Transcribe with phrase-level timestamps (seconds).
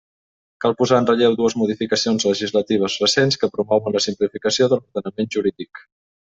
[0.63, 5.89] Cal posar en relleu dues modificacions legislatives recents que promouen la simplificació de l'ordenament jurídic.